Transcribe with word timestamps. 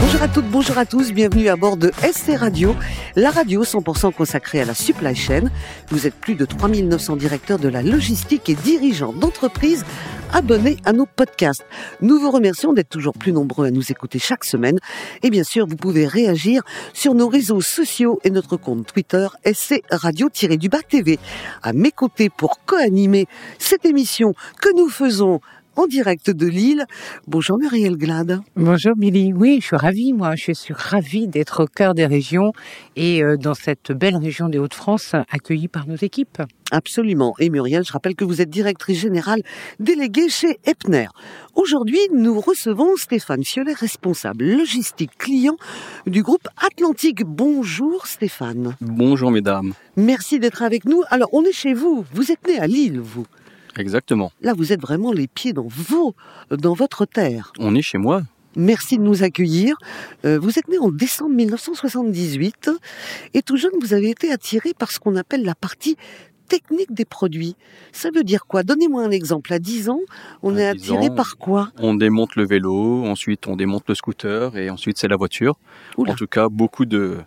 Bonjour 0.00 0.22
à 0.22 0.28
toutes, 0.28 0.46
bonjour 0.46 0.78
à 0.78 0.86
tous, 0.86 1.12
bienvenue 1.12 1.48
à 1.48 1.56
bord 1.56 1.76
de 1.76 1.90
SC 2.02 2.36
Radio, 2.36 2.74
la 3.16 3.30
radio 3.30 3.64
100% 3.64 4.12
consacrée 4.14 4.60
à 4.60 4.64
la 4.64 4.74
supply 4.74 5.14
chain. 5.14 5.50
Vous 5.90 6.06
êtes 6.06 6.14
plus 6.14 6.36
de 6.36 6.44
3900 6.44 7.16
directeurs 7.16 7.58
de 7.58 7.68
la 7.68 7.82
logistique 7.82 8.48
et 8.48 8.54
dirigeants 8.54 9.12
d'entreprise 9.12 9.84
abonnés 10.32 10.76
à 10.84 10.92
nos 10.92 11.06
podcasts. 11.06 11.64
Nous 12.00 12.18
vous 12.18 12.30
remercions 12.30 12.72
d'être 12.72 12.88
toujours 12.88 13.14
plus 13.14 13.32
nombreux 13.32 13.66
à 13.66 13.70
nous 13.70 13.90
écouter 13.90 14.18
chaque 14.18 14.44
semaine. 14.44 14.78
Et 15.22 15.30
bien 15.30 15.44
sûr, 15.44 15.66
vous 15.66 15.76
pouvez 15.76 16.06
réagir 16.06 16.62
sur 16.92 17.14
nos 17.14 17.28
réseaux 17.28 17.60
sociaux 17.60 18.20
et 18.24 18.30
notre 18.30 18.56
compte 18.56 18.86
Twitter 18.86 19.26
SC 19.44 19.82
Radio-du-Bas 19.90 20.82
TV. 20.88 21.18
À 21.62 21.72
mes 21.72 21.90
côtés 21.90 22.30
pour 22.30 22.64
co-animer 22.64 23.26
cette 23.58 23.84
émission 23.84 24.34
que 24.60 24.68
nous 24.76 24.88
faisons 24.88 25.40
en 25.78 25.86
direct 25.86 26.30
de 26.30 26.46
Lille. 26.46 26.84
Bonjour 27.28 27.56
Muriel 27.56 27.96
Glad. 27.96 28.40
Bonjour 28.56 28.96
Billy. 28.96 29.32
Oui, 29.32 29.58
je 29.60 29.66
suis 29.66 29.76
ravie, 29.76 30.12
moi. 30.12 30.34
Je 30.34 30.50
suis 30.52 30.74
ravie 30.74 31.28
d'être 31.28 31.62
au 31.62 31.66
cœur 31.66 31.94
des 31.94 32.06
régions 32.06 32.52
et 32.96 33.22
euh, 33.22 33.36
dans 33.36 33.54
cette 33.54 33.92
belle 33.92 34.16
région 34.16 34.48
des 34.48 34.58
Hauts-de-France 34.58 35.14
accueillie 35.30 35.68
par 35.68 35.86
nos 35.86 35.94
équipes. 35.94 36.42
Absolument. 36.72 37.34
Et 37.38 37.48
Muriel, 37.48 37.84
je 37.84 37.92
rappelle 37.92 38.16
que 38.16 38.24
vous 38.24 38.42
êtes 38.42 38.50
directrice 38.50 38.98
générale 38.98 39.42
déléguée 39.78 40.28
chez 40.28 40.58
Epner. 40.66 41.06
Aujourd'hui, 41.54 42.00
nous 42.12 42.40
recevons 42.40 42.96
Stéphane 42.96 43.44
Fiolet, 43.44 43.72
responsable 43.72 44.44
logistique 44.44 45.16
client 45.16 45.56
du 46.06 46.24
groupe 46.24 46.48
Atlantique. 46.56 47.22
Bonjour 47.24 48.06
Stéphane. 48.06 48.74
Bonjour 48.80 49.30
mesdames. 49.30 49.74
Merci 49.96 50.40
d'être 50.40 50.62
avec 50.62 50.84
nous. 50.86 51.04
Alors, 51.08 51.28
on 51.32 51.44
est 51.44 51.52
chez 51.52 51.72
vous. 51.72 52.04
Vous 52.12 52.32
êtes 52.32 52.46
né 52.48 52.58
à 52.58 52.66
Lille, 52.66 53.00
vous. 53.00 53.26
Exactement. 53.78 54.32
Là, 54.40 54.54
vous 54.54 54.72
êtes 54.72 54.80
vraiment 54.80 55.12
les 55.12 55.28
pieds 55.28 55.52
dans 55.52 55.66
vos, 55.68 56.14
dans 56.50 56.74
votre 56.74 57.06
terre. 57.06 57.52
On 57.58 57.74
est 57.74 57.82
chez 57.82 57.98
moi. 57.98 58.22
Merci 58.56 58.98
de 58.98 59.02
nous 59.02 59.22
accueillir. 59.22 59.76
Euh, 60.24 60.38
vous 60.38 60.58
êtes 60.58 60.68
né 60.68 60.78
en 60.78 60.90
décembre 60.90 61.34
1978 61.34 62.70
et 63.34 63.42
tout 63.42 63.56
jeune, 63.56 63.70
vous 63.80 63.94
avez 63.94 64.10
été 64.10 64.32
attiré 64.32 64.72
par 64.76 64.90
ce 64.90 64.98
qu'on 64.98 65.16
appelle 65.16 65.44
la 65.44 65.54
partie 65.54 65.96
technique 66.48 66.92
des 66.92 67.04
produits. 67.04 67.54
Ça 67.92 68.08
veut 68.12 68.24
dire 68.24 68.46
quoi? 68.46 68.62
Donnez-moi 68.62 69.04
un 69.04 69.10
exemple. 69.10 69.52
À 69.52 69.58
10 69.58 69.90
ans, 69.90 70.00
on 70.42 70.56
À 70.56 70.60
est 70.60 70.74
10 70.74 70.80
attiré 70.92 71.08
ans, 71.10 71.14
par 71.14 71.36
quoi? 71.36 71.70
On 71.78 71.94
démonte 71.94 72.36
le 72.36 72.46
vélo, 72.46 73.04
ensuite 73.04 73.46
on 73.46 73.54
démonte 73.54 73.84
le 73.86 73.94
scooter 73.94 74.56
et 74.56 74.70
ensuite 74.70 74.98
c'est 74.98 75.08
la 75.08 75.16
voiture. 75.16 75.56
Oula. 75.96 76.12
En 76.12 76.16
tout 76.16 76.26
cas, 76.26 76.48
beaucoup 76.48 76.86
de 76.86 77.18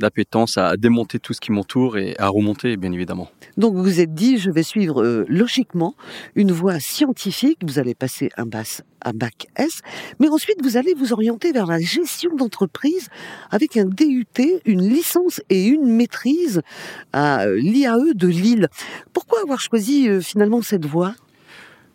d'appétence 0.00 0.58
à 0.58 0.76
démonter 0.76 1.20
tout 1.20 1.32
ce 1.32 1.40
qui 1.40 1.52
m'entoure 1.52 1.96
et 1.96 2.16
à 2.18 2.28
remonter, 2.28 2.76
bien 2.76 2.90
évidemment. 2.90 3.30
Donc 3.56 3.76
vous 3.76 3.84
vous 3.84 4.00
êtes 4.00 4.14
dit, 4.14 4.38
je 4.38 4.50
vais 4.50 4.62
suivre 4.62 5.02
euh, 5.02 5.24
logiquement 5.28 5.94
une 6.34 6.50
voie 6.50 6.80
scientifique. 6.80 7.58
Vous 7.62 7.78
allez 7.78 7.94
passer 7.94 8.30
un, 8.36 8.46
bac, 8.46 8.82
un 9.02 9.12
bac 9.12 9.46
S, 9.56 9.80
mais 10.18 10.28
ensuite 10.28 10.62
vous 10.62 10.76
allez 10.76 10.94
vous 10.94 11.12
orienter 11.12 11.52
vers 11.52 11.66
la 11.66 11.78
gestion 11.78 12.34
d'entreprise 12.34 13.08
avec 13.50 13.76
un 13.76 13.84
DUT, 13.84 14.26
une 14.64 14.82
licence 14.82 15.40
et 15.50 15.66
une 15.66 15.86
maîtrise 15.94 16.62
à 17.12 17.44
euh, 17.44 17.56
l'IAE 17.56 18.14
de 18.14 18.26
Lille. 18.26 18.68
Pourquoi 19.12 19.40
avoir 19.42 19.60
choisi 19.60 20.08
euh, 20.08 20.20
finalement 20.20 20.62
cette 20.62 20.86
voie? 20.86 21.14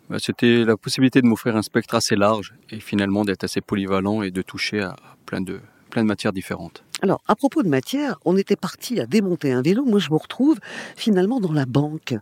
Bah, 0.08 0.18
C'était 0.20 0.64
la 0.64 0.76
possibilité 0.76 1.20
de 1.20 1.26
m'offrir 1.26 1.56
un 1.56 1.62
spectre 1.62 1.94
assez 1.94 2.14
large 2.14 2.54
et 2.70 2.78
finalement 2.78 3.24
d'être 3.24 3.44
assez 3.44 3.60
polyvalent 3.60 4.22
et 4.22 4.30
de 4.30 4.42
toucher 4.42 4.80
à 4.80 4.94
plein 5.26 5.40
de, 5.40 5.60
plein 5.90 6.02
de 6.02 6.08
matières 6.08 6.32
différentes. 6.32 6.84
Alors, 7.02 7.20
à 7.28 7.36
propos 7.36 7.62
de 7.62 7.68
matière, 7.68 8.18
on 8.24 8.36
était 8.38 8.56
parti 8.56 9.00
à 9.00 9.06
démonter 9.06 9.52
un 9.52 9.60
vélo. 9.60 9.84
Moi, 9.84 9.98
je 9.98 10.10
me 10.10 10.16
retrouve 10.16 10.58
finalement 10.96 11.40
dans 11.40 11.52
la 11.52 11.66
banque. 11.66 12.14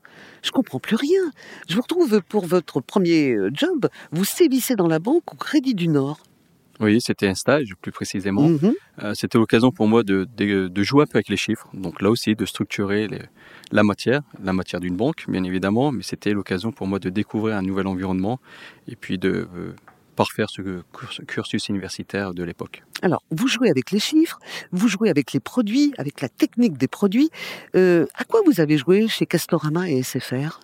Je 0.42 0.50
comprends 0.50 0.80
plus 0.80 0.96
rien. 0.96 1.20
Je 1.68 1.76
vous 1.76 1.82
retrouve 1.82 2.20
pour 2.28 2.44
votre 2.46 2.80
premier 2.80 3.32
euh, 3.34 3.50
job. 3.52 3.88
Vous 4.10 4.24
sévissez 4.24 4.74
dans 4.74 4.88
la 4.88 4.98
banque 4.98 5.32
au 5.32 5.36
Crédit 5.36 5.74
du 5.74 5.86
Nord. 5.88 6.18
Oui, 6.80 7.00
c'était 7.00 7.28
un 7.28 7.36
stage 7.36 7.68
plus 7.80 7.92
précisément. 7.92 8.48
Mhm. 8.48 8.74
Euh, 9.04 9.14
c'était 9.14 9.38
l'occasion 9.38 9.70
pour 9.70 9.86
moi 9.86 10.02
de, 10.02 10.26
de, 10.36 10.66
de 10.66 10.82
jouer 10.82 11.04
un 11.04 11.06
peu 11.06 11.18
avec 11.18 11.28
les 11.28 11.36
chiffres. 11.36 11.68
Donc 11.72 12.02
là 12.02 12.10
aussi, 12.10 12.34
de 12.34 12.44
structurer 12.44 13.06
les- 13.06 13.22
la 13.70 13.84
matière, 13.84 14.22
la 14.42 14.52
matière 14.52 14.80
d'une 14.80 14.96
banque, 14.96 15.24
bien 15.28 15.44
évidemment, 15.44 15.92
mais 15.92 16.02
c'était 16.02 16.32
l'occasion 16.32 16.72
pour 16.72 16.88
moi 16.88 16.98
de 16.98 17.10
découvrir 17.10 17.56
un 17.56 17.62
nouvel 17.62 17.86
environnement 17.86 18.40
et 18.88 18.96
puis 18.96 19.18
de 19.18 19.46
euh, 19.56 19.72
parfaire 20.14 20.48
ce 20.50 20.62
curs- 20.62 21.20
cursus 21.26 21.68
universitaire 21.68 22.34
de 22.34 22.42
l'époque. 22.42 22.82
Alors, 23.02 23.22
vous 23.30 23.48
jouez 23.48 23.68
avec 23.70 23.90
les 23.90 23.98
chiffres, 23.98 24.38
vous 24.72 24.88
jouez 24.88 25.10
avec 25.10 25.32
les 25.32 25.40
produits, 25.40 25.92
avec 25.98 26.20
la 26.20 26.28
technique 26.28 26.78
des 26.78 26.88
produits. 26.88 27.30
Euh, 27.76 28.06
à 28.14 28.24
quoi 28.24 28.40
vous 28.46 28.60
avez 28.60 28.78
joué 28.78 29.08
chez 29.08 29.26
Castorama 29.26 29.88
et 29.90 30.02
SFR 30.02 30.60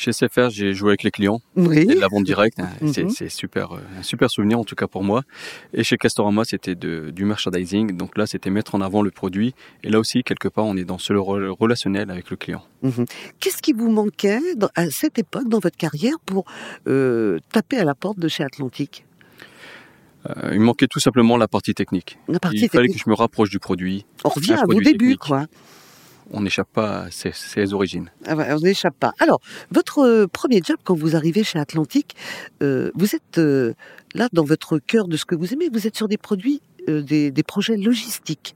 Chez 0.00 0.12
SFR, 0.14 0.48
j'ai 0.48 0.72
joué 0.72 0.92
avec 0.92 1.02
les 1.02 1.10
clients 1.10 1.42
Oui. 1.56 1.80
et 1.80 1.84
de 1.84 2.00
la 2.00 2.08
vente 2.08 2.24
directe. 2.24 2.56
C'est- 2.86 3.02
Mhm. 3.02 3.10
C'est 3.10 3.28
super, 3.28 3.72
euh, 3.72 3.80
un 3.98 4.02
super 4.02 4.30
souvenir 4.30 4.58
en 4.58 4.64
tout 4.64 4.74
cas 4.74 4.86
pour 4.86 5.04
moi. 5.04 5.24
Et 5.74 5.84
chez 5.84 5.98
Castorama, 5.98 6.44
c'était 6.46 6.74
du 6.74 7.24
merchandising. 7.26 7.94
Donc 7.98 8.16
là, 8.16 8.24
c'était 8.26 8.48
mettre 8.48 8.74
en 8.74 8.80
avant 8.80 9.02
le 9.02 9.10
produit. 9.10 9.54
Et 9.84 9.90
là 9.90 9.98
aussi, 9.98 10.22
quelque 10.22 10.48
part, 10.48 10.64
on 10.64 10.74
est 10.78 10.84
dans 10.86 10.96
ce 10.96 11.12
re- 11.12 11.48
relationnel 11.50 12.10
avec 12.10 12.30
le 12.30 12.36
client. 12.38 12.62
Mhm. 12.82 13.04
Qu'est-ce 13.40 13.60
qui 13.60 13.74
vous 13.74 13.90
manquait 13.90 14.40
dans- 14.56 14.70
à 14.74 14.88
cette 14.88 15.18
époque 15.18 15.48
dans 15.50 15.58
votre 15.58 15.76
carrière 15.76 16.18
pour 16.24 16.46
euh, 16.86 17.38
taper 17.52 17.76
à 17.76 17.84
la 17.84 17.94
porte 17.94 18.18
de 18.18 18.28
chez 18.28 18.42
Atlantique? 18.42 19.04
Euh, 20.30 20.50
il 20.54 20.60
manquait 20.60 20.86
tout 20.86 21.00
simplement 21.00 21.36
la 21.36 21.46
partie 21.48 21.74
technique. 21.74 22.18
La 22.26 22.38
partie 22.40 22.58
il 22.60 22.68
fallait 22.70 22.88
que 22.88 22.98
je 22.98 23.08
me 23.10 23.14
rapproche 23.14 23.50
du 23.50 23.58
produit. 23.58 24.06
On 24.24 24.30
revient 24.30 24.52
à 24.54 24.64
vos 24.66 24.80
débuts, 24.80 25.16
quoi. 25.18 25.44
On 26.30 26.42
n'échappe 26.42 26.68
pas 26.72 27.02
à 27.02 27.10
ses, 27.10 27.32
ses 27.32 27.72
origines. 27.72 28.10
Ah 28.26 28.36
ouais, 28.36 28.52
on 28.52 28.60
n'échappe 28.60 28.96
pas. 28.98 29.12
Alors, 29.18 29.40
votre 29.70 29.98
euh, 30.00 30.26
premier 30.26 30.60
job 30.64 30.76
quand 30.84 30.94
vous 30.94 31.16
arrivez 31.16 31.42
chez 31.44 31.58
Atlantique, 31.58 32.14
euh, 32.62 32.90
vous 32.94 33.14
êtes 33.14 33.38
euh, 33.38 33.74
là 34.14 34.28
dans 34.32 34.44
votre 34.44 34.78
cœur 34.78 35.08
de 35.08 35.16
ce 35.16 35.24
que 35.24 35.34
vous 35.34 35.52
aimez. 35.52 35.68
Vous 35.72 35.86
êtes 35.86 35.96
sur 35.96 36.08
des 36.08 36.18
produits, 36.18 36.62
euh, 36.88 37.02
des, 37.02 37.30
des 37.30 37.42
projets 37.42 37.76
logistiques. 37.76 38.54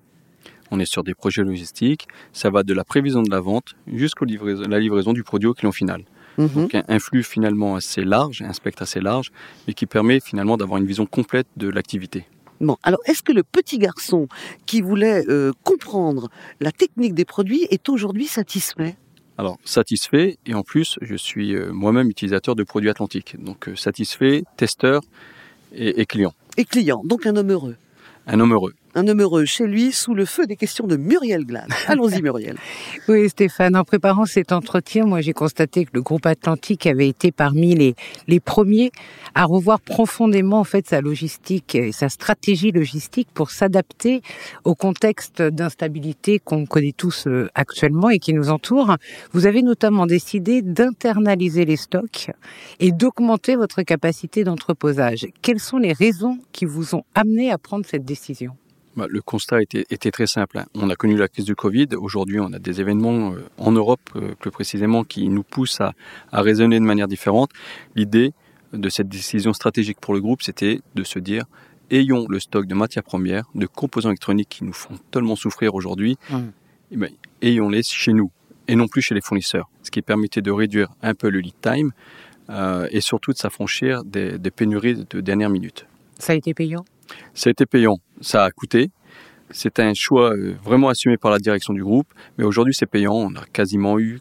On 0.70 0.80
est 0.80 0.86
sur 0.86 1.04
des 1.04 1.14
projets 1.14 1.42
logistiques. 1.42 2.06
Ça 2.32 2.50
va 2.50 2.62
de 2.62 2.74
la 2.74 2.84
prévision 2.84 3.22
de 3.22 3.30
la 3.30 3.40
vente 3.40 3.74
jusqu'à 3.86 4.24
la 4.24 4.78
livraison 4.78 5.12
du 5.12 5.22
produit 5.22 5.48
au 5.48 5.54
client 5.54 5.72
final. 5.72 6.04
Mhm. 6.38 6.48
Donc 6.48 6.74
un, 6.74 6.84
un 6.88 6.98
flux 6.98 7.22
finalement 7.22 7.76
assez 7.76 8.04
large, 8.04 8.42
un 8.42 8.52
spectre 8.52 8.82
assez 8.82 9.00
large, 9.00 9.30
et 9.68 9.74
qui 9.74 9.86
permet 9.86 10.20
finalement 10.20 10.56
d'avoir 10.56 10.80
une 10.80 10.86
vision 10.86 11.06
complète 11.06 11.46
de 11.56 11.68
l'activité. 11.68 12.26
Bon, 12.64 12.78
alors 12.82 13.00
est-ce 13.04 13.22
que 13.22 13.32
le 13.32 13.42
petit 13.42 13.78
garçon 13.78 14.26
qui 14.64 14.80
voulait 14.80 15.24
euh, 15.28 15.52
comprendre 15.64 16.30
la 16.60 16.72
technique 16.72 17.14
des 17.14 17.26
produits 17.26 17.66
est 17.70 17.90
aujourd'hui 17.90 18.26
satisfait? 18.26 18.96
Alors 19.36 19.58
satisfait, 19.64 20.38
et 20.46 20.54
en 20.54 20.62
plus 20.62 20.98
je 21.02 21.14
suis 21.14 21.54
euh, 21.54 21.72
moi-même 21.72 22.08
utilisateur 22.08 22.54
de 22.54 22.62
produits 22.62 22.88
Atlantiques. 22.88 23.36
Donc 23.38 23.68
euh, 23.68 23.76
satisfait, 23.76 24.44
testeur 24.56 25.02
et, 25.74 26.00
et 26.00 26.06
client. 26.06 26.32
et 26.56 26.64
client 26.64 27.02
Donc 27.04 27.26
un 27.26 27.36
homme 27.36 27.50
heureux. 27.50 27.76
Un 28.26 28.40
homme 28.40 28.52
heureux. 28.52 28.72
Un 28.96 29.08
homme 29.08 29.22
heureux 29.22 29.44
chez 29.44 29.66
lui 29.66 29.90
sous 29.90 30.14
le 30.14 30.24
feu 30.24 30.46
des 30.46 30.54
questions 30.54 30.86
de 30.86 30.96
Muriel 30.96 31.44
Glad. 31.44 31.68
Allons-y 31.88 32.22
Muriel. 32.22 32.56
Oui, 33.08 33.28
Stéphane, 33.28 33.74
en 33.74 33.82
préparant 33.82 34.24
cet 34.24 34.52
entretien, 34.52 35.04
moi 35.04 35.20
j'ai 35.20 35.32
constaté 35.32 35.84
que 35.84 35.90
le 35.94 36.02
groupe 36.02 36.26
Atlantique 36.26 36.86
avait 36.86 37.08
été 37.08 37.32
parmi 37.32 37.74
les, 37.74 37.96
les 38.28 38.38
premiers 38.38 38.92
à 39.34 39.46
revoir 39.46 39.80
profondément 39.80 40.60
en 40.60 40.64
fait 40.64 40.86
sa 40.86 41.00
logistique 41.00 41.74
et 41.74 41.90
sa 41.90 42.08
stratégie 42.08 42.70
logistique 42.70 43.28
pour 43.34 43.50
s'adapter 43.50 44.22
au 44.62 44.76
contexte 44.76 45.42
d'instabilité 45.42 46.38
qu'on 46.38 46.64
connaît 46.64 46.94
tous 46.96 47.26
euh, 47.26 47.48
actuellement 47.56 48.10
et 48.10 48.20
qui 48.20 48.32
nous 48.32 48.50
entoure. 48.50 48.96
Vous 49.32 49.46
avez 49.46 49.62
notamment 49.62 50.06
décidé 50.06 50.62
d'internaliser 50.62 51.64
les 51.64 51.76
stocks 51.76 52.30
et 52.78 52.92
d'augmenter 52.92 53.56
votre 53.56 53.82
capacité 53.82 54.44
d'entreposage. 54.44 55.26
Quelles 55.42 55.60
sont 55.60 55.78
les 55.78 55.92
raisons 55.92 56.38
qui 56.52 56.64
vous 56.64 56.94
ont 56.94 57.02
amené 57.16 57.50
à 57.50 57.58
prendre 57.58 57.84
cette 57.84 58.04
décision? 58.04 58.56
Bah, 58.96 59.06
le 59.08 59.20
constat 59.22 59.60
était, 59.62 59.84
était 59.90 60.10
très 60.12 60.26
simple. 60.28 60.58
hein. 60.58 60.66
On 60.74 60.88
a 60.88 60.94
connu 60.94 61.16
la 61.16 61.26
crise 61.28 61.44
du 61.44 61.56
Covid. 61.56 61.88
Aujourd'hui, 61.96 62.38
on 62.38 62.52
a 62.52 62.58
des 62.60 62.80
événements 62.80 63.32
euh, 63.34 63.44
en 63.58 63.72
Europe, 63.72 64.00
euh, 64.14 64.34
plus 64.38 64.52
précisément, 64.52 65.02
qui 65.02 65.28
nous 65.28 65.42
poussent 65.42 65.80
à, 65.80 65.94
à 66.30 66.42
raisonner 66.42 66.78
de 66.78 66.84
manière 66.84 67.08
différente. 67.08 67.50
L'idée 67.96 68.32
de 68.72 68.88
cette 68.88 69.08
décision 69.08 69.52
stratégique 69.52 69.98
pour 70.00 70.14
le 70.14 70.20
groupe, 70.20 70.42
c'était 70.42 70.80
de 70.94 71.02
se 71.04 71.18
dire 71.18 71.44
ayons 71.90 72.26
le 72.28 72.38
stock 72.40 72.66
de 72.66 72.74
matières 72.74 73.02
premières, 73.04 73.44
de 73.54 73.66
composants 73.66 74.10
électroniques 74.10 74.48
qui 74.48 74.64
nous 74.64 74.72
font 74.72 74.94
tellement 75.10 75.36
souffrir 75.36 75.74
aujourd'hui, 75.74 76.16
Mhm. 76.30 76.52
eh 76.92 76.96
ben, 76.96 77.10
ayons-les 77.42 77.82
chez 77.82 78.12
nous 78.12 78.30
et 78.68 78.76
non 78.76 78.86
plus 78.88 79.02
chez 79.02 79.14
les 79.14 79.20
fournisseurs. 79.20 79.68
Ce 79.82 79.90
qui 79.90 80.02
permettait 80.02 80.40
de 80.40 80.50
réduire 80.50 80.88
un 81.02 81.14
peu 81.14 81.28
le 81.30 81.40
lead 81.40 81.54
time 81.60 81.90
euh, 82.50 82.86
et 82.90 83.00
surtout 83.00 83.32
de 83.32 83.36
s'affranchir 83.38 84.04
des, 84.04 84.38
des 84.38 84.50
pénuries 84.50 85.04
de 85.10 85.20
dernière 85.20 85.50
minute. 85.50 85.86
Ça 86.18 86.32
a 86.32 86.36
été 86.36 86.54
payant? 86.54 86.84
Ça 87.34 87.48
a 87.48 87.50
été 87.50 87.66
payant, 87.66 87.96
ça 88.20 88.44
a 88.44 88.50
coûté. 88.50 88.90
C'est 89.50 89.78
un 89.78 89.94
choix 89.94 90.34
euh, 90.34 90.54
vraiment 90.62 90.88
assumé 90.88 91.16
par 91.16 91.30
la 91.30 91.38
direction 91.38 91.74
du 91.74 91.82
groupe, 91.82 92.12
mais 92.38 92.44
aujourd'hui 92.44 92.74
c'est 92.74 92.86
payant. 92.86 93.14
On 93.14 93.34
a 93.36 93.44
quasiment 93.52 93.98
eu 93.98 94.20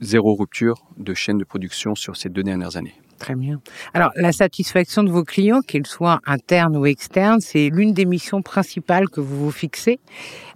zéro 0.00 0.34
rupture 0.34 0.84
de 0.96 1.14
chaîne 1.14 1.38
de 1.38 1.44
production 1.44 1.94
sur 1.94 2.16
ces 2.16 2.28
deux 2.28 2.42
dernières 2.42 2.76
années. 2.76 2.94
Très 3.18 3.34
bien. 3.36 3.60
Alors, 3.94 4.10
la 4.16 4.32
satisfaction 4.32 5.04
de 5.04 5.10
vos 5.10 5.22
clients, 5.22 5.60
qu'ils 5.60 5.86
soient 5.86 6.20
internes 6.26 6.76
ou 6.76 6.86
externes, 6.86 7.40
c'est 7.40 7.70
l'une 7.70 7.92
des 7.92 8.04
missions 8.04 8.42
principales 8.42 9.08
que 9.08 9.20
vous 9.20 9.44
vous 9.44 9.50
fixez. 9.52 10.00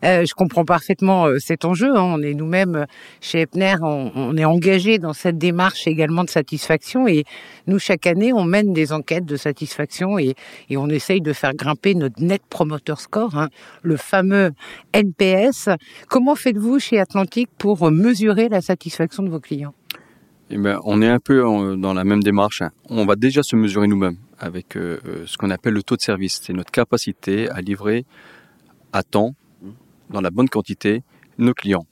Euh, 0.05 0.25
je 0.25 0.35
comprends 0.35 0.65
parfaitement 0.65 1.27
euh, 1.27 1.39
cet 1.39 1.65
enjeu. 1.65 1.97
Hein. 1.97 2.03
On 2.03 2.23
est 2.23 2.35
nous-mêmes 2.35 2.77
euh, 2.77 2.85
chez 3.21 3.43
Epner, 3.43 3.77
on, 3.83 4.37
est 4.37 4.45
engagé 4.45 4.99
dans 4.99 5.13
cette 5.13 5.39
démarche 5.39 5.87
également 5.87 6.25
de 6.25 6.29
satisfaction. 6.29 7.07
Et 7.07 7.25
nous, 7.67 7.79
chaque 7.79 8.07
année, 8.07 8.33
on 8.33 8.45
mène 8.45 8.73
des 8.73 8.93
enquêtes 8.93 9.27
de 9.27 9.37
satisfaction 9.37 10.19
et, 10.19 10.35
et 10.69 10.77
on 10.77 10.89
essaye 10.89 11.21
de 11.21 11.33
faire 11.33 11.55
grimper 11.55 11.95
notre 11.95 12.21
Net 12.21 12.43
Promoter 12.51 12.95
Score, 12.99 13.37
hein, 13.37 13.49
le 13.83 13.97
fameux 13.97 14.53
NPS. 14.93 15.69
Comment 16.09 16.35
faites-vous 16.35 16.79
chez 16.79 16.99
Atlantique 16.99 17.51
pour 17.59 17.91
mesurer 17.91 18.49
la 18.49 18.61
satisfaction 18.61 19.23
de 19.23 19.31
vos 19.31 19.41
clients? 19.41 19.75
Eh 20.51 20.59
ben, 20.59 20.81
on 20.85 21.03
est 21.03 21.09
un 21.09 21.19
peu 21.19 21.43
dans 21.77 21.93
la 21.93 22.05
même 22.05 22.23
démarche. 22.23 22.63
Hein. 22.63 22.71
On 22.89 23.05
va 23.05 23.17
déjà 23.17 23.43
se 23.43 23.57
mesurer 23.57 23.89
nous-mêmes 23.89 24.19
avec 24.39 24.77
euh, 24.77 25.01
euh, 25.07 25.25
ce 25.27 25.37
qu'on 25.37 25.51
appelle 25.51 25.75
le 25.75 25.83
taux 25.83 25.97
de 25.97 26.03
service. 26.03 26.41
C'est 26.43 26.53
notre 26.53 26.71
capacité 26.71 27.49
à 27.51 27.61
livrer 27.61 28.05
à 28.93 29.03
temps, 29.03 29.35
dans 30.11 30.21
la 30.21 30.31
bonne 30.31 30.49
quantité, 30.49 31.03
nos 31.39 31.53
clients. 31.53 31.87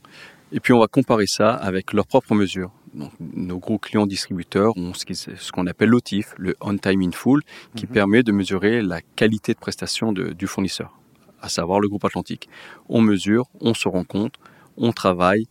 Et 0.52 0.60
puis 0.60 0.72
on 0.72 0.78
va 0.78 0.86
comparer 0.86 1.26
ça 1.26 1.52
avec 1.52 1.92
leurs 1.92 2.06
propres 2.06 2.34
mesures. 2.34 2.70
Donc, 2.94 3.10
nos 3.18 3.58
gros 3.58 3.78
clients 3.78 4.06
distributeurs 4.06 4.76
ont 4.76 4.92
ce 4.94 5.50
qu'on 5.50 5.66
appelle 5.66 5.88
l'OTIF, 5.88 6.32
le 6.38 6.54
On 6.60 6.76
Time 6.78 7.02
in 7.02 7.10
Full, 7.10 7.42
qui 7.74 7.86
mhm. 7.86 7.92
permet 7.92 8.22
de 8.22 8.30
mesurer 8.30 8.82
la 8.82 9.00
qualité 9.16 9.52
de 9.52 9.58
prestation 9.58 10.12
de, 10.12 10.32
du 10.32 10.46
fournisseur, 10.46 10.96
à 11.42 11.48
savoir 11.48 11.80
le 11.80 11.88
groupe 11.88 12.04
Atlantique. 12.04 12.48
On 12.88 13.00
mesure, 13.00 13.46
on 13.60 13.74
se 13.74 13.88
rend 13.88 14.04
compte, 14.04 14.34
on 14.76 14.92
travaille, 14.92 15.46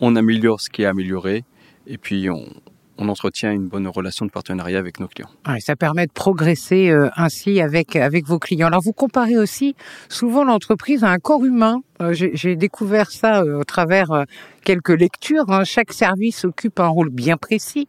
on 0.00 0.16
améliore 0.16 0.62
ce 0.62 0.70
qui 0.70 0.82
est 0.82 0.86
amélioré, 0.86 1.44
et 1.86 1.98
puis 1.98 2.28
on, 2.30 2.46
entretient 2.98 3.52
une 3.52 3.68
bonne 3.68 3.86
relation 3.86 4.26
de 4.26 4.30
partenariat 4.30 4.78
avec 4.78 5.00
nos 5.00 5.06
clients. 5.06 5.28
ça 5.60 5.76
permet 5.76 6.06
de 6.06 6.12
progresser 6.12 6.88
euh, 6.88 7.08
ainsi 7.16 7.60
avec 7.60 7.94
avec 7.94 8.26
vos 8.26 8.38
clients. 8.38 8.68
Alors 8.68 8.80
vous 8.80 8.94
comparez 8.94 9.36
aussi 9.36 9.76
souvent 10.08 10.44
l'entreprise 10.44 11.04
à 11.04 11.10
un 11.10 11.18
corps 11.18 11.44
humain. 11.44 11.82
Euh, 12.00 12.12
j'ai 12.14 12.56
découvert 12.56 13.10
ça 13.10 13.42
euh, 13.42 13.60
au 13.60 13.64
travers 13.64 14.24
quelques 14.64 14.98
lectures. 14.98 15.50
Hein. 15.50 15.64
Chaque 15.64 15.92
service 15.92 16.44
occupe 16.44 16.80
un 16.80 16.88
rôle 16.88 17.10
bien 17.10 17.36
précis. 17.36 17.86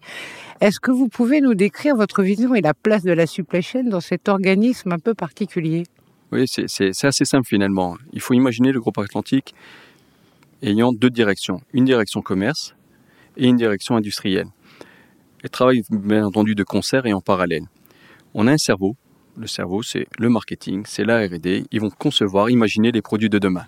Est-ce 0.60 0.80
que 0.80 0.92
vous 0.92 1.08
pouvez 1.08 1.40
nous 1.40 1.56
décrire 1.56 1.96
votre 1.96 2.22
vision 2.22 2.54
et 2.54 2.62
la 2.62 2.74
place 2.74 3.04
de 3.04 3.12
la 3.12 3.28
supply 3.28 3.62
chain 3.62 3.84
dans 3.84 4.02
cet 4.02 4.28
organisme 4.28 4.92
un 4.92 5.00
peu 5.00 5.14
particulier? 5.14 5.84
Oui, 6.32 6.46
c'est 6.48 7.06
assez 7.06 7.26
simple 7.26 7.48
finalement. 7.48 7.96
Il 8.12 8.20
faut 8.20 8.34
imaginer 8.34 8.72
le 8.72 8.82
groupe 8.82 8.98
Atlantique 8.98 9.56
ayant 10.62 10.92
deux 10.92 11.10
directions. 11.10 11.62
Une 11.74 11.86
direction 11.86 12.22
commerce 12.22 12.76
et 13.38 13.48
une 13.48 13.56
direction 13.56 13.95
industrielle. 13.95 14.48
Elles 15.44 15.50
travaillent 15.50 15.84
bien 15.89 16.25
entendu 16.25 16.56
de 16.56 16.63
concert 16.63 17.06
et 17.06 17.13
en 17.13 17.22
parallèle. 17.22 17.63
On 18.34 18.48
a 18.48 18.51
un 18.51 18.57
cerveau. 18.57 18.95
Le 19.38 19.48
cerveau, 19.48 19.84
c'est 19.84 20.07
le 20.18 20.30
marketing, 20.30 20.84
c'est 20.86 21.06
la 21.06 21.25
R&D. 21.25 21.66
Ils 21.72 21.80
vont 21.80 21.92
concevoir, 21.92 22.50
imaginer 22.50 22.92
les 22.92 23.04
produits 23.04 23.30
de 23.30 23.38
demain. 23.38 23.66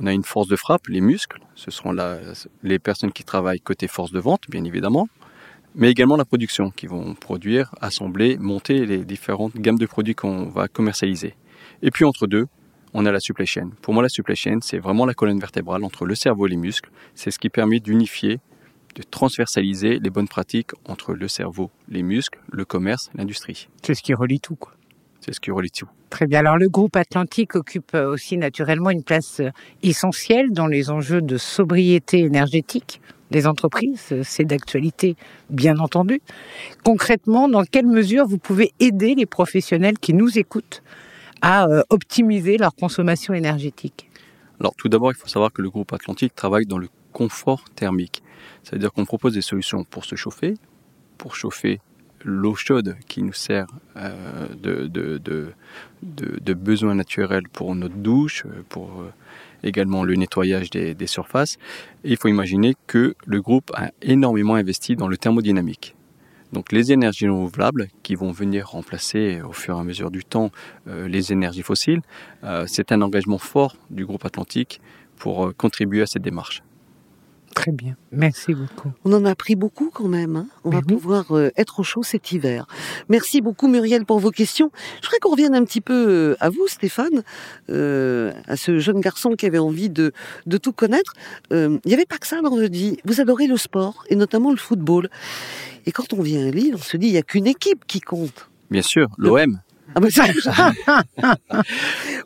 On 0.00 0.06
a 0.06 0.12
une 0.12 0.24
force 0.24 0.48
de 0.48 0.56
frappe, 0.56 0.86
les 0.86 1.00
muscles. 1.00 1.40
Ce 1.54 1.70
seront 1.70 1.94
les 2.62 2.78
personnes 2.78 3.12
qui 3.12 3.24
travaillent 3.24 3.60
côté 3.60 3.88
force 3.88 4.12
de 4.12 4.20
vente, 4.20 4.42
bien 4.48 4.64
évidemment. 4.64 5.08
Mais 5.74 5.90
également 5.90 6.16
la 6.16 6.24
production, 6.24 6.70
qui 6.70 6.86
vont 6.86 7.14
produire, 7.14 7.74
assembler, 7.80 8.36
monter 8.38 8.86
les 8.86 9.04
différentes 9.04 9.56
gammes 9.56 9.78
de 9.78 9.86
produits 9.86 10.14
qu'on 10.14 10.46
va 10.48 10.68
commercialiser. 10.68 11.34
Et 11.82 11.90
puis 11.90 12.04
entre 12.04 12.26
deux, 12.26 12.46
on 12.94 13.06
a 13.06 13.12
la 13.12 13.20
supply 13.20 13.46
chain. 13.46 13.70
Pour 13.80 13.94
moi, 13.94 14.02
la 14.02 14.08
supply 14.08 14.36
chain, 14.36 14.58
c'est 14.60 14.78
vraiment 14.78 15.06
la 15.06 15.14
colonne 15.14 15.40
vertébrale 15.40 15.82
entre 15.82 16.04
le 16.04 16.14
cerveau 16.14 16.46
et 16.46 16.50
les 16.50 16.56
muscles. 16.56 16.90
C'est 17.14 17.30
ce 17.30 17.38
qui 17.38 17.48
permet 17.48 17.80
d'unifier 17.80 18.38
de 18.94 19.02
transversaliser 19.02 19.98
les 19.98 20.10
bonnes 20.10 20.28
pratiques 20.28 20.70
entre 20.86 21.14
le 21.14 21.28
cerveau, 21.28 21.70
les 21.88 22.02
muscles, 22.02 22.38
le 22.50 22.64
commerce, 22.64 23.10
l'industrie. 23.14 23.68
C'est 23.82 23.94
ce 23.94 24.02
qui 24.02 24.14
relie 24.14 24.40
tout, 24.40 24.56
quoi. 24.56 24.72
C'est 25.20 25.32
ce 25.32 25.40
qui 25.40 25.50
relie 25.52 25.70
tout. 25.70 25.88
Très 26.10 26.26
bien. 26.26 26.40
Alors 26.40 26.58
le 26.58 26.68
groupe 26.68 26.96
Atlantique 26.96 27.54
occupe 27.54 27.94
euh, 27.94 28.12
aussi 28.12 28.36
naturellement 28.36 28.90
une 28.90 29.04
place 29.04 29.40
euh, 29.40 29.50
essentielle 29.82 30.50
dans 30.50 30.66
les 30.66 30.90
enjeux 30.90 31.22
de 31.22 31.38
sobriété 31.38 32.18
énergétique 32.18 33.00
des 33.30 33.46
entreprises. 33.46 34.08
Euh, 34.10 34.22
c'est 34.24 34.44
d'actualité, 34.44 35.16
bien 35.48 35.78
entendu. 35.78 36.20
Concrètement, 36.84 37.48
dans 37.48 37.62
quelle 37.62 37.86
mesure 37.86 38.26
vous 38.26 38.38
pouvez 38.38 38.72
aider 38.80 39.14
les 39.14 39.26
professionnels 39.26 39.98
qui 39.98 40.12
nous 40.12 40.38
écoutent 40.38 40.82
à 41.40 41.66
optimiser 41.90 42.56
leur 42.56 42.72
consommation 42.72 43.34
énergétique? 43.34 44.08
Alors 44.60 44.74
tout 44.76 44.88
d'abord, 44.88 45.10
il 45.10 45.16
faut 45.16 45.26
savoir 45.26 45.52
que 45.52 45.60
le 45.60 45.70
groupe 45.70 45.92
Atlantique 45.92 46.36
travaille 46.36 46.66
dans 46.66 46.78
le 46.78 46.88
confort 47.12 47.64
thermique. 47.74 48.21
Ça 48.62 48.72
veut 48.72 48.78
dire 48.78 48.92
qu'on 48.92 49.04
propose 49.04 49.34
des 49.34 49.42
solutions 49.42 49.84
pour 49.84 50.04
se 50.04 50.16
chauffer, 50.16 50.54
pour 51.18 51.34
chauffer 51.34 51.80
l'eau 52.24 52.54
chaude 52.54 52.96
qui 53.08 53.22
nous 53.22 53.32
sert 53.32 53.66
euh, 53.96 54.48
de, 54.54 56.54
besoins 56.54 56.94
naturels 56.94 57.48
pour 57.52 57.74
notre 57.74 57.96
douche, 57.96 58.44
pour 58.68 59.00
euh, 59.00 59.12
également 59.62 60.04
le 60.04 60.14
nettoyage 60.14 60.70
des, 60.70 60.94
des 60.94 61.06
surfaces. 61.06 61.58
Et 62.04 62.10
il 62.10 62.16
faut 62.16 62.28
imaginer 62.28 62.74
que 62.86 63.14
le 63.26 63.40
groupe 63.40 63.70
a 63.74 63.90
énormément 64.02 64.54
investi 64.54 64.96
dans 64.96 65.08
le 65.08 65.16
thermodynamique. 65.16 65.94
Donc 66.52 66.70
les 66.70 66.92
énergies 66.92 67.28
renouvelables 67.28 67.88
qui 68.02 68.14
vont 68.14 68.30
venir 68.30 68.68
remplacer 68.68 69.40
au 69.40 69.52
fur 69.52 69.76
et 69.76 69.80
à 69.80 69.84
mesure 69.84 70.10
du 70.10 70.22
temps 70.22 70.50
euh, 70.86 71.08
les 71.08 71.32
énergies 71.32 71.62
fossiles, 71.62 72.02
c'est 72.66 72.92
un 72.92 73.02
engagement 73.02 73.38
fort 73.38 73.76
du 73.90 74.04
groupe 74.04 74.24
Atlantique 74.24 74.80
pour 75.16 75.54
contribuer 75.56 76.02
à 76.02 76.06
cette 76.06 76.22
démarche. 76.22 76.62
Très 77.54 77.72
bien, 77.72 77.96
merci 78.10 78.54
beaucoup. 78.54 78.90
On 79.04 79.12
en 79.12 79.24
a 79.24 79.30
appris 79.30 79.56
beaucoup 79.56 79.90
quand 79.92 80.08
même. 80.08 80.36
Hein. 80.36 80.46
On 80.64 80.70
va 80.70 80.80
pouvoir 80.80 81.36
euh, 81.36 81.50
être 81.56 81.80
au 81.80 81.82
chaud 81.82 82.02
cet 82.02 82.32
hiver. 82.32 82.66
Merci 83.08 83.40
beaucoup 83.40 83.68
Muriel 83.68 84.04
pour 84.06 84.18
vos 84.20 84.30
questions. 84.30 84.70
Je 85.00 85.06
voudrais 85.06 85.18
qu'on 85.18 85.30
revienne 85.30 85.54
un 85.54 85.64
petit 85.64 85.80
peu 85.80 86.06
euh, 86.08 86.36
à 86.40 86.48
vous 86.48 86.66
Stéphane, 86.66 87.22
euh, 87.70 88.32
à 88.46 88.56
ce 88.56 88.78
jeune 88.78 89.00
garçon 89.00 89.32
qui 89.32 89.46
avait 89.46 89.58
envie 89.58 89.90
de, 89.90 90.12
de 90.46 90.56
tout 90.56 90.72
connaître. 90.72 91.12
Il 91.50 91.80
n'y 91.84 91.94
avait 91.94 92.06
pas 92.06 92.18
que 92.18 92.26
ça 92.26 92.40
vendredi. 92.40 92.98
Vous 93.04 93.20
adorez 93.20 93.46
le 93.46 93.56
sport 93.56 94.04
et 94.08 94.16
notamment 94.16 94.50
le 94.50 94.56
football. 94.56 95.08
Et 95.86 95.92
quand 95.92 96.12
on 96.12 96.22
vient 96.22 96.46
à 96.46 96.50
Lille, 96.50 96.74
on 96.74 96.82
se 96.82 96.96
dit 96.96 97.08
il 97.08 97.12
n'y 97.12 97.18
a 97.18 97.22
qu'une 97.22 97.46
équipe 97.46 97.84
qui 97.86 98.00
compte. 98.00 98.48
Bien 98.70 98.82
sûr, 98.82 99.08
l'OM. 99.18 99.60
Ah 99.94 100.00
bah 100.00 100.08
ça... 100.10 100.24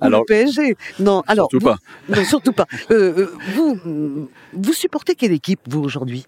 alors, 0.01 0.21
le 0.21 0.27
PSG. 0.27 0.77
Non, 1.01 1.23
alors. 1.27 1.49
Surtout 1.51 1.65
pas. 1.65 1.79
Non, 2.09 2.25
surtout 2.25 2.53
pas. 2.53 2.67
Euh, 2.91 3.19
euh, 3.19 3.35
vous, 3.55 4.29
vous 4.53 4.73
supportez 4.73 5.15
quelle 5.15 5.33
équipe, 5.33 5.61
vous, 5.69 5.83
aujourd'hui? 5.83 6.27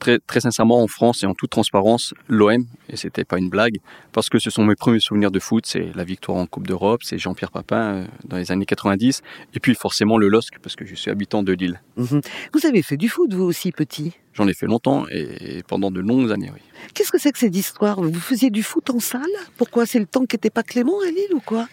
Très, 0.00 0.18
très, 0.18 0.40
sincèrement, 0.40 0.82
en 0.82 0.86
France 0.86 1.22
et 1.22 1.26
en 1.26 1.34
toute 1.34 1.50
transparence, 1.50 2.14
l'OM, 2.28 2.64
et 2.88 2.96
c'était 2.96 3.24
pas 3.24 3.38
une 3.38 3.50
blague, 3.50 3.76
parce 4.12 4.30
que 4.30 4.38
ce 4.38 4.48
sont 4.50 4.64
mes 4.64 4.74
premiers 4.74 4.98
souvenirs 4.98 5.30
de 5.30 5.38
foot, 5.38 5.66
c'est 5.66 5.92
la 5.94 6.04
victoire 6.04 6.38
en 6.38 6.46
Coupe 6.46 6.66
d'Europe, 6.66 7.02
c'est 7.04 7.18
Jean-Pierre 7.18 7.50
Papin 7.50 7.76
euh, 7.76 8.04
dans 8.24 8.38
les 8.38 8.50
années 8.50 8.64
90, 8.64 9.22
et 9.54 9.60
puis 9.60 9.74
forcément 9.74 10.16
le 10.16 10.28
LOSC, 10.28 10.58
parce 10.62 10.74
que 10.74 10.86
je 10.86 10.94
suis 10.94 11.10
habitant 11.10 11.42
de 11.42 11.52
Lille. 11.52 11.80
Mhm. 11.96 12.22
Vous 12.54 12.66
avez 12.66 12.82
fait 12.82 12.96
du 12.96 13.08
foot, 13.08 13.32
vous 13.32 13.44
aussi, 13.44 13.72
petit? 13.72 14.14
J'en 14.32 14.48
ai 14.48 14.54
fait 14.54 14.66
longtemps, 14.66 15.06
et 15.10 15.62
pendant 15.66 15.90
de 15.90 16.00
longues 16.00 16.32
années, 16.32 16.50
oui. 16.52 16.60
Qu'est-ce 16.94 17.12
que 17.12 17.18
c'est 17.18 17.32
que 17.32 17.38
cette 17.38 17.56
histoire? 17.56 18.00
Vous 18.00 18.20
faisiez 18.20 18.50
du 18.50 18.62
foot 18.62 18.88
en 18.90 19.00
salle? 19.00 19.22
Pourquoi? 19.56 19.84
C'est 19.86 19.98
le 19.98 20.06
temps 20.06 20.24
qui 20.24 20.36
n'était 20.36 20.50
pas 20.50 20.62
clément 20.62 21.00
à 21.00 21.10
Lille 21.10 21.34
ou 21.34 21.40
quoi? 21.40 21.68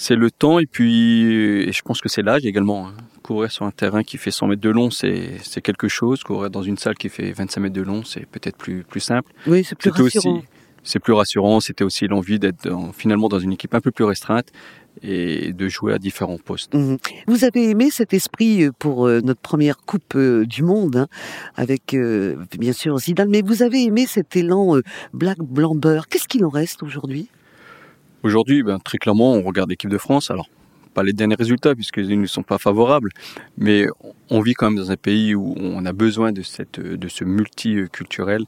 C'est 0.00 0.16
le 0.16 0.30
temps 0.30 0.58
et 0.58 0.64
puis 0.64 1.24
et 1.68 1.72
je 1.72 1.82
pense 1.82 2.00
que 2.00 2.08
c'est 2.08 2.22
l'âge 2.22 2.46
également. 2.46 2.88
Hein. 2.88 2.94
Courir 3.22 3.52
sur 3.52 3.66
un 3.66 3.70
terrain 3.70 4.02
qui 4.02 4.16
fait 4.16 4.30
100 4.30 4.46
mètres 4.46 4.62
de 4.62 4.70
long, 4.70 4.90
c'est 4.90 5.60
quelque 5.62 5.88
chose. 5.88 6.22
Courir 6.22 6.48
dans 6.48 6.62
une 6.62 6.78
salle 6.78 6.94
qui 6.96 7.10
fait 7.10 7.32
25 7.32 7.60
mètres 7.60 7.74
de 7.74 7.82
long, 7.82 8.02
c'est 8.02 8.24
peut-être 8.24 8.56
plus, 8.56 8.82
plus 8.82 9.00
simple. 9.00 9.30
Oui, 9.46 9.62
c'est 9.62 9.76
plus 9.76 9.90
rassurant. 9.90 10.42
c'est 10.82 11.00
plus 11.00 11.12
rassurant. 11.12 11.60
C'était 11.60 11.84
aussi 11.84 12.06
l'envie 12.06 12.38
d'être 12.38 12.66
finalement 12.94 13.28
dans 13.28 13.40
une 13.40 13.52
équipe 13.52 13.74
un 13.74 13.82
peu 13.82 13.90
plus 13.90 14.04
restreinte 14.04 14.48
et 15.02 15.52
de 15.52 15.68
jouer 15.68 15.92
à 15.92 15.98
différents 15.98 16.38
postes. 16.38 16.72
Mhm. 16.74 16.96
Vous 17.26 17.44
avez 17.44 17.68
aimé 17.68 17.90
cet 17.90 18.14
esprit 18.14 18.64
euh, 18.64 18.72
pour 18.78 19.06
euh, 19.06 19.20
notre 19.20 19.40
première 19.40 19.76
Coupe 19.76 20.14
euh, 20.16 20.46
du 20.46 20.62
Monde, 20.62 20.96
hein, 20.96 21.08
avec 21.56 21.94
bien 22.58 22.72
sûr 22.72 22.98
Zidane, 22.98 23.28
mais 23.28 23.42
vous 23.42 23.62
avez 23.62 23.84
aimé 23.84 24.06
cet 24.06 24.34
élan 24.34 24.78
Black 25.12 25.38
Blamber. 25.40 26.02
Qu'est-ce 26.08 26.26
qu'il 26.26 26.44
en 26.46 26.48
reste 26.48 26.82
aujourd'hui? 26.82 27.28
Aujourd'hui, 28.22 28.62
ben, 28.62 28.78
très 28.78 28.98
clairement, 28.98 29.32
on 29.32 29.42
regarde 29.42 29.70
l'équipe 29.70 29.90
de 29.90 29.98
France. 29.98 30.30
Alors, 30.30 30.48
pas 30.94 31.02
les 31.02 31.12
derniers 31.12 31.36
résultats 31.36 31.74
puisqu'ils 31.74 32.20
ne 32.20 32.26
sont 32.26 32.42
pas 32.42 32.58
favorables, 32.58 33.10
mais 33.56 33.86
on 34.28 34.40
vit 34.40 34.54
quand 34.54 34.70
même 34.70 34.78
dans 34.78 34.90
un 34.90 34.96
pays 34.96 35.34
où 35.34 35.54
on 35.56 35.84
a 35.86 35.92
besoin 35.92 36.32
de, 36.32 36.42
cette, 36.42 36.80
de 36.80 37.08
ce 37.08 37.24
multiculturel, 37.24 38.44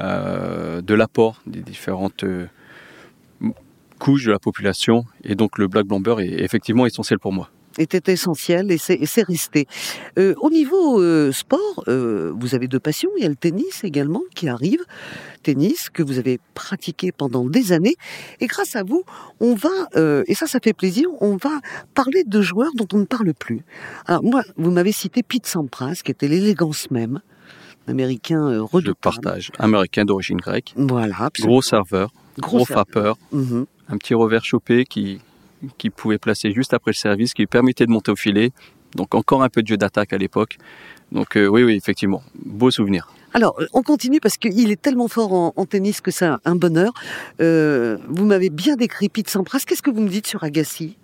euh, 0.00 0.80
de 0.82 0.94
l'apport 0.94 1.40
des 1.46 1.60
différentes 1.60 2.24
couche 3.98 4.24
de 4.24 4.32
la 4.32 4.38
population. 4.38 5.04
Et 5.22 5.34
donc 5.34 5.58
le 5.58 5.68
Black 5.68 5.86
Blamber 5.86 6.16
est 6.20 6.42
effectivement 6.42 6.84
essentiel 6.84 7.18
pour 7.18 7.32
moi 7.32 7.50
était 7.78 8.12
essentiel 8.12 8.70
et 8.70 8.78
c'est 8.78 9.22
resté. 9.22 9.66
Euh, 10.18 10.34
au 10.40 10.50
niveau 10.50 11.00
euh, 11.00 11.32
sport, 11.32 11.84
euh, 11.88 12.32
vous 12.36 12.54
avez 12.54 12.68
deux 12.68 12.80
passions. 12.80 13.10
Il 13.16 13.22
y 13.22 13.26
a 13.26 13.28
le 13.28 13.36
tennis 13.36 13.84
également 13.84 14.22
qui 14.34 14.48
arrive, 14.48 14.80
tennis 15.42 15.90
que 15.90 16.02
vous 16.02 16.18
avez 16.18 16.38
pratiqué 16.54 17.12
pendant 17.12 17.44
des 17.44 17.72
années. 17.72 17.96
Et 18.40 18.46
grâce 18.46 18.76
à 18.76 18.82
vous, 18.82 19.04
on 19.40 19.54
va, 19.54 19.68
et 20.26 20.34
ça, 20.34 20.46
ça 20.46 20.58
fait 20.62 20.72
plaisir, 20.72 21.08
on 21.20 21.36
va 21.36 21.60
parler 21.94 22.24
de 22.24 22.42
joueurs 22.42 22.72
dont 22.76 22.88
on 22.92 22.98
ne 22.98 23.04
parle 23.04 23.34
plus. 23.34 23.62
Alors 24.06 24.22
moi, 24.22 24.42
vous 24.56 24.70
m'avez 24.70 24.92
cité 24.92 25.22
Pete 25.22 25.46
Sampras, 25.46 26.00
qui 26.04 26.10
était 26.10 26.28
l'élégance 26.28 26.90
même 26.90 27.20
américain 27.86 28.60
redoutable. 28.62 29.16
Je 29.16 29.20
partage. 29.20 29.52
Américain 29.58 30.04
d'origine 30.04 30.38
grecque. 30.38 30.72
Voilà, 30.76 31.14
absolument. 31.18 31.54
Gros 31.54 31.62
serveur, 31.62 32.12
Gros 32.38 32.58
gros, 32.58 32.66
serveur. 32.66 33.16
Mhm. 33.32 33.66
un 33.88 33.98
petit 33.98 34.14
revers 34.14 34.44
chopé 34.44 34.84
qui, 34.84 35.20
qui 35.78 35.90
pouvait 35.90 36.18
placer 36.18 36.52
juste 36.52 36.74
après 36.74 36.90
le 36.90 36.96
service, 36.96 37.34
qui 37.34 37.42
lui 37.42 37.46
permettait 37.46 37.86
de 37.86 37.90
monter 37.90 38.10
au 38.12 38.16
filet. 38.16 38.52
Donc 38.94 39.14
encore 39.14 39.42
un 39.42 39.48
peu 39.48 39.62
de 39.62 39.66
jeu 39.66 39.76
d'attaque 39.76 40.12
à 40.12 40.18
l'époque. 40.18 40.56
Donc 41.10 41.36
euh, 41.36 41.46
oui, 41.46 41.64
oui, 41.64 41.74
effectivement, 41.74 42.22
beau 42.44 42.70
souvenir. 42.70 43.12
Alors, 43.32 43.60
euh, 43.60 43.66
on 43.72 43.82
continue 43.82 44.20
parce 44.20 44.36
qu'il 44.36 44.70
est 44.70 44.80
tellement 44.80 45.08
fort 45.08 45.32
en, 45.32 45.52
en 45.56 45.66
tennis 45.66 46.00
que 46.00 46.12
c'est 46.12 46.26
un, 46.26 46.38
un 46.44 46.54
bonheur. 46.54 46.92
Euh, 47.40 47.98
vous 48.08 48.24
m'avez 48.24 48.50
bien 48.50 48.76
décrit 48.76 49.08
Pete 49.08 49.28
Sampras. 49.28 49.64
Qu'est-ce 49.66 49.82
que 49.82 49.90
vous 49.90 50.00
me 50.00 50.08
dites 50.08 50.28
sur 50.28 50.44
Agassi? 50.44 50.96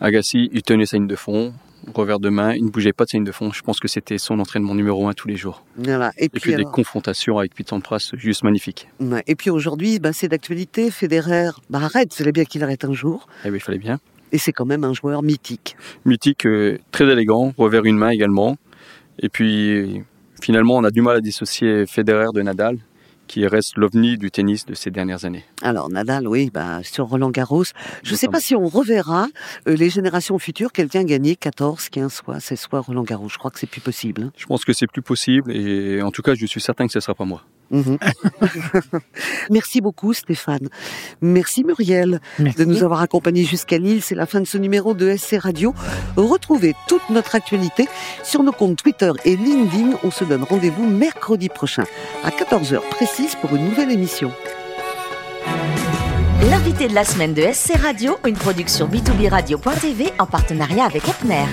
Agassi, 0.00 0.50
il 0.52 0.62
tenait 0.62 0.86
sa 0.86 0.96
ligne 0.96 1.06
de 1.06 1.14
fond, 1.14 1.54
revers 1.94 2.20
de 2.20 2.28
main, 2.28 2.54
il 2.54 2.64
ne 2.64 2.70
bougeait 2.70 2.92
pas 2.92 3.04
de 3.04 3.10
ligne 3.12 3.24
de 3.24 3.32
fond. 3.32 3.52
Je 3.52 3.62
pense 3.62 3.80
que 3.80 3.88
c'était 3.88 4.18
son 4.18 4.38
entraînement 4.38 4.74
numéro 4.74 5.08
un 5.08 5.12
tous 5.12 5.28
les 5.28 5.36
jours. 5.36 5.64
Voilà. 5.76 6.12
Et 6.18 6.26
Et 6.26 6.28
puis, 6.28 6.40
puis 6.40 6.56
des 6.56 6.64
confrontations 6.64 7.38
avec 7.38 7.54
Pete 7.54 7.68
Sampras 7.68 8.10
juste 8.14 8.42
magnifiques. 8.44 8.88
Ouais. 9.00 9.22
Et 9.26 9.34
puis 9.34 9.50
aujourd'hui, 9.50 9.98
bah, 9.98 10.12
c'est 10.12 10.28
d'actualité. 10.28 10.90
Federer, 10.90 11.50
bah, 11.70 11.80
arrête, 11.82 12.12
c'est 12.12 12.30
bien 12.32 12.44
qu'il 12.44 12.62
arrête 12.62 12.84
un 12.84 12.92
jour. 12.92 13.26
Eh 13.44 13.50
oui, 13.50 13.58
il 13.58 13.60
fallait 13.60 13.78
bien. 13.78 14.00
Et 14.32 14.38
c'est 14.38 14.52
quand 14.52 14.66
même 14.66 14.84
un 14.84 14.94
joueur 14.94 15.22
mythique. 15.22 15.76
Mythique, 16.04 16.46
euh, 16.46 16.78
très 16.90 17.04
élégant, 17.04 17.52
revers 17.56 17.84
une 17.84 17.96
main 17.96 18.10
également. 18.10 18.56
Et 19.20 19.28
puis 19.28 20.02
finalement, 20.42 20.76
on 20.76 20.84
a 20.84 20.90
du 20.90 21.02
mal 21.02 21.16
à 21.16 21.20
dissocier 21.20 21.86
Federer 21.86 22.28
de 22.34 22.42
Nadal, 22.42 22.78
qui 23.26 23.46
reste 23.46 23.76
l'ovni 23.76 24.16
du 24.18 24.30
tennis 24.30 24.66
de 24.66 24.74
ces 24.74 24.90
dernières 24.90 25.24
années. 25.24 25.44
Alors 25.62 25.88
Nadal, 25.90 26.28
oui, 26.28 26.50
bah, 26.52 26.80
sur 26.82 27.06
Roland 27.06 27.30
Garros. 27.30 27.64
Je 28.02 28.12
ne 28.12 28.16
sais 28.16 28.28
pas 28.28 28.40
si 28.40 28.54
on 28.54 28.66
reverra 28.68 29.26
euh, 29.68 29.76
les 29.76 29.90
générations 29.90 30.38
futures, 30.38 30.72
quelqu'un 30.72 31.04
gagner 31.04 31.36
14, 31.36 31.88
15 31.88 32.22
fois, 32.24 32.40
16 32.40 32.66
fois 32.68 32.80
Roland 32.80 33.02
Garros. 33.02 33.28
Je 33.28 33.38
crois 33.38 33.50
que 33.50 33.58
c'est 33.58 33.66
plus 33.68 33.80
possible. 33.80 34.22
hein. 34.22 34.32
Je 34.36 34.46
pense 34.46 34.64
que 34.64 34.72
c'est 34.72 34.86
plus 34.86 35.02
possible 35.02 35.52
et 35.54 36.02
en 36.02 36.10
tout 36.10 36.22
cas, 36.22 36.34
je 36.34 36.46
suis 36.46 36.60
certain 36.60 36.86
que 36.86 36.92
ce 36.92 36.98
ne 36.98 37.02
sera 37.02 37.14
pas 37.14 37.24
moi. 37.24 37.42
Mhm. 37.70 37.98
Merci 39.50 39.80
beaucoup 39.80 40.12
Stéphane. 40.12 40.68
Merci 41.20 41.64
Muriel 41.64 42.20
Merci. 42.38 42.58
de 42.58 42.64
nous 42.64 42.82
avoir 42.82 43.00
accompagnés 43.00 43.44
jusqu'à 43.44 43.78
Lille. 43.78 44.02
C'est 44.02 44.14
la 44.14 44.26
fin 44.26 44.40
de 44.40 44.46
ce 44.46 44.58
numéro 44.58 44.94
de 44.94 45.16
SC 45.16 45.36
Radio. 45.38 45.74
Retrouvez 46.16 46.74
toute 46.88 47.08
notre 47.10 47.34
actualité 47.34 47.88
sur 48.22 48.42
nos 48.42 48.52
comptes 48.52 48.76
Twitter 48.82 49.12
et 49.24 49.36
LinkedIn. 49.36 49.98
On 50.04 50.10
se 50.10 50.24
donne 50.24 50.42
rendez-vous 50.44 50.86
mercredi 50.86 51.48
prochain 51.48 51.84
à 52.22 52.30
14h 52.30 52.80
précise 52.90 53.34
pour 53.36 53.54
une 53.54 53.64
nouvelle 53.64 53.90
émission. 53.90 54.32
L'invité 56.50 56.88
de 56.88 56.94
la 56.94 57.04
semaine 57.04 57.32
de 57.32 57.42
SC 57.52 57.76
Radio, 57.76 58.18
une 58.26 58.34
production 58.34 58.86
b2b 58.86 59.30
radio.tv 59.30 60.12
en 60.18 60.26
partenariat 60.26 60.84
avec 60.84 61.08
Epner. 61.08 61.46